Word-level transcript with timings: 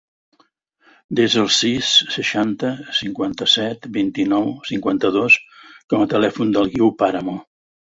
Desa 1.19 1.37
el 1.43 1.51
sis, 1.55 1.89
seixanta, 2.15 2.71
cinquanta-set, 3.01 3.87
vint-i-nou, 3.99 4.51
cinquanta-dos 4.73 5.39
com 5.95 6.09
a 6.09 6.11
telèfon 6.17 6.59
del 6.59 6.75
Guiu 6.75 6.93
Paramo. 7.05 7.41